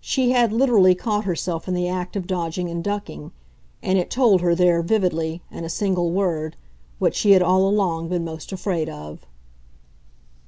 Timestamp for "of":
2.14-2.28, 8.88-9.26